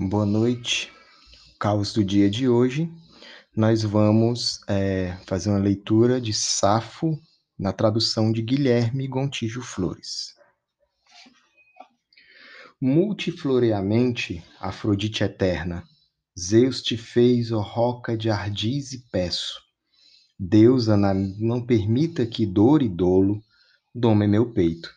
[0.00, 0.92] Boa noite.
[1.58, 2.88] Caos do dia de hoje,
[3.56, 7.20] nós vamos é, fazer uma leitura de Safo
[7.58, 10.36] na tradução de Guilherme Gontijo Flores.
[12.80, 15.82] Multifloreamente, Afrodite eterna,
[16.38, 19.60] Zeus te fez, ó roca de ardis e peço.
[20.38, 23.42] Deusa, não permita que dor e dolo
[23.92, 24.94] domem meu peito.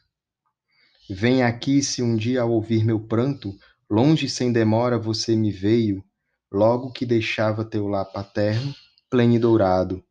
[1.09, 3.57] Vem aqui se um dia ao ouvir meu pranto,
[3.91, 6.01] longe sem demora você me veio,
[6.49, 8.73] logo que deixava teu lar paterno,
[9.09, 10.01] pleno e dourado.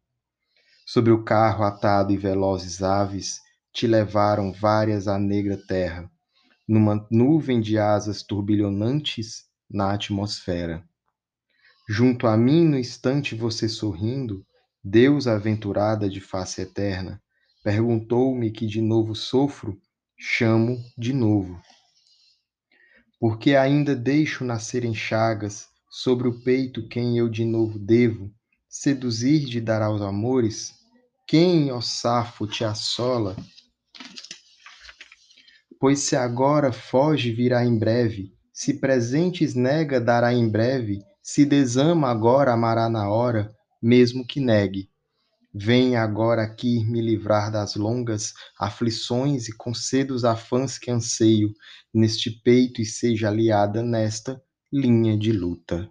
[0.84, 3.40] Sobre o carro atado e velozes aves,
[3.72, 6.10] te levaram várias à negra terra,
[6.68, 10.84] numa nuvem de asas turbilhonantes na atmosfera.
[11.88, 14.44] Junto a mim, no instante, você sorrindo,
[14.84, 17.18] Deus aventurada de face eterna,
[17.64, 19.80] perguntou-me que de novo sofro,
[20.18, 21.58] chamo de novo.
[23.20, 28.32] Porque ainda deixo nascer em chagas sobre o peito quem eu de novo devo
[28.66, 30.72] seduzir de dar aos amores?
[31.26, 33.36] Quem, ó Safo, te assola?
[35.78, 42.08] Pois se agora foge, virá em breve, se presentes nega, dará em breve, se desama
[42.08, 44.89] agora, amará na hora, mesmo que negue.
[45.52, 51.52] Vem agora aqui me livrar das longas aflições e conceda os afãs que anseio
[51.92, 54.40] neste peito e seja aliada nesta
[54.72, 55.90] linha de luta.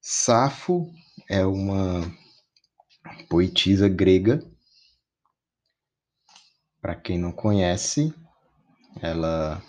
[0.00, 0.92] Safo
[1.28, 2.02] é uma
[3.28, 4.42] poetisa grega.
[6.80, 8.14] Para quem não conhece,
[9.00, 9.62] ela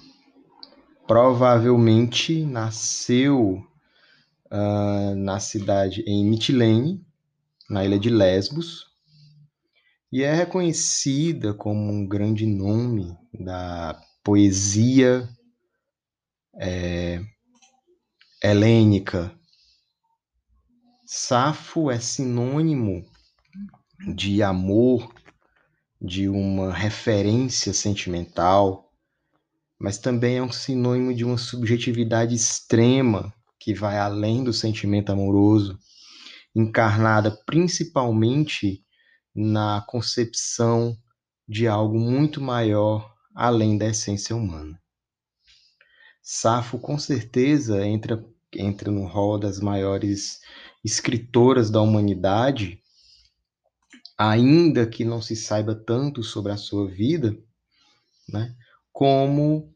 [1.07, 3.65] provavelmente nasceu
[4.51, 7.03] uh, na cidade em Mitilene,
[7.69, 8.87] na ilha de Lesbos,
[10.11, 15.29] e é reconhecida como um grande nome da poesia
[16.59, 17.23] é,
[18.43, 19.31] helênica.
[21.05, 23.05] Safo é sinônimo
[24.15, 25.13] de amor,
[26.01, 28.91] de uma referência sentimental,
[29.77, 35.77] mas também é um sinônimo de uma subjetividade extrema que vai além do sentimento amoroso,
[36.55, 38.83] encarnada principalmente
[39.33, 40.97] na concepção
[41.47, 44.81] de algo muito maior além da essência humana.
[46.21, 48.23] Safo, com certeza, entra,
[48.53, 50.39] entra no rol das maiores
[50.83, 52.81] escritoras da humanidade,
[54.17, 57.37] ainda que não se saiba tanto sobre a sua vida,
[58.27, 58.55] né,
[58.91, 59.73] como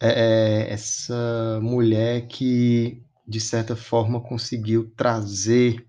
[0.00, 5.86] é, é essa mulher que de certa forma, conseguiu trazer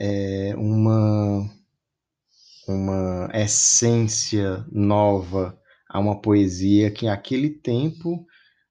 [0.00, 1.48] é, uma,
[2.68, 5.58] uma essência nova
[5.88, 8.24] a uma poesia que, naquele tempo,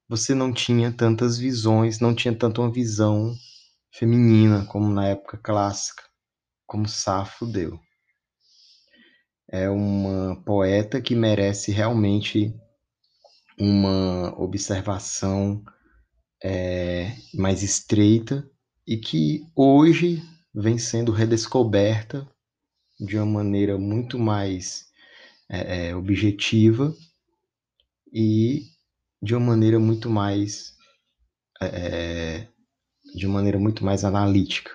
[0.08, 3.36] você não tinha tantas visões, não tinha tanto uma visão
[3.92, 6.04] feminina como na época clássica,
[6.66, 7.80] como Safo deu.
[9.52, 12.54] É uma poeta que merece realmente
[13.60, 15.64] uma observação
[16.42, 18.50] é, mais estreita
[18.88, 20.24] e que hoje
[20.60, 22.28] vem sendo redescoberta
[23.00, 24.88] de uma maneira muito mais
[25.50, 26.94] é, é, objetiva
[28.12, 28.64] e
[29.22, 30.74] de uma maneira muito mais
[31.62, 32.48] é,
[33.16, 34.72] de uma maneira muito mais analítica.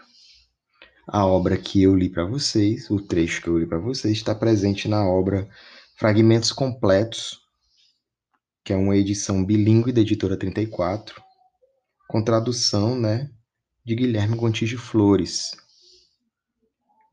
[1.07, 4.35] A obra que eu li para vocês, o trecho que eu li para vocês, está
[4.35, 5.49] presente na obra
[5.97, 7.41] Fragmentos Completos,
[8.65, 11.23] que é uma edição bilíngue da editora 34,
[12.09, 13.31] com tradução, né,
[13.85, 15.53] de Guilherme Gontijo Flores.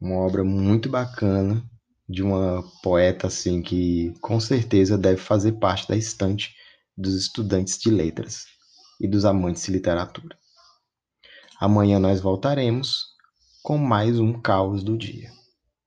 [0.02, 1.64] Uma obra muito bacana
[2.10, 6.56] de uma poeta assim que com certeza deve fazer parte da estante
[6.98, 8.46] dos estudantes de letras
[9.00, 10.36] e dos amantes de literatura.
[11.60, 13.06] Amanhã nós voltaremos
[13.62, 15.32] com mais um caos do dia.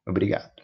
[0.06, 0.62] Obrigado.